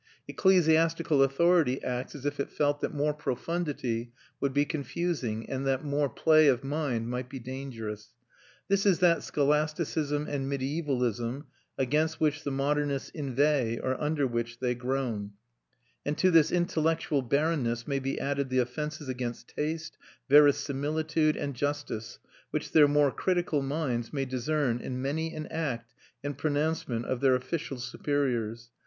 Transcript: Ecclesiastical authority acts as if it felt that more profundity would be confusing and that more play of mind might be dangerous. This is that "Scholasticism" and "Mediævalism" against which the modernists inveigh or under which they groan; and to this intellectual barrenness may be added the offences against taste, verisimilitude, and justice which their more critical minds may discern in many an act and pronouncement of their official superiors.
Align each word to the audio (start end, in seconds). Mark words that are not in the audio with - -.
Ecclesiastical 0.27 1.21
authority 1.21 1.79
acts 1.83 2.15
as 2.15 2.25
if 2.25 2.39
it 2.39 2.49
felt 2.49 2.81
that 2.81 2.91
more 2.91 3.13
profundity 3.13 4.11
would 4.39 4.51
be 4.51 4.65
confusing 4.65 5.47
and 5.47 5.63
that 5.67 5.83
more 5.83 6.09
play 6.09 6.47
of 6.47 6.63
mind 6.63 7.07
might 7.07 7.29
be 7.29 7.37
dangerous. 7.37 8.15
This 8.67 8.83
is 8.87 8.97
that 8.97 9.21
"Scholasticism" 9.21 10.25
and 10.27 10.51
"Mediævalism" 10.51 11.43
against 11.77 12.19
which 12.19 12.43
the 12.43 12.49
modernists 12.49 13.11
inveigh 13.11 13.77
or 13.77 13.95
under 14.01 14.25
which 14.25 14.57
they 14.59 14.73
groan; 14.73 15.33
and 16.03 16.17
to 16.17 16.31
this 16.31 16.51
intellectual 16.51 17.21
barrenness 17.21 17.87
may 17.87 17.99
be 17.99 18.19
added 18.19 18.49
the 18.49 18.57
offences 18.57 19.07
against 19.07 19.49
taste, 19.49 19.99
verisimilitude, 20.27 21.35
and 21.37 21.53
justice 21.53 22.17
which 22.49 22.71
their 22.71 22.87
more 22.87 23.11
critical 23.11 23.61
minds 23.61 24.11
may 24.11 24.25
discern 24.25 24.79
in 24.79 24.99
many 24.99 25.31
an 25.31 25.45
act 25.51 25.93
and 26.23 26.39
pronouncement 26.39 27.05
of 27.05 27.21
their 27.21 27.35
official 27.35 27.77
superiors. 27.77 28.71